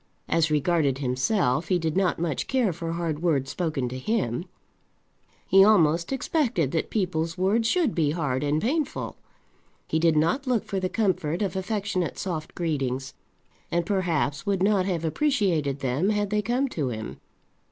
[0.27, 4.45] As regarded himself, he did not much care for hard words spoken to him.
[5.45, 9.15] He almost expected that people's words should be hard and painful.
[9.85, 13.13] He did not look for the comfort of affectionate soft greetings,
[13.69, 17.19] and perhaps would not have appreciated them had they come to him.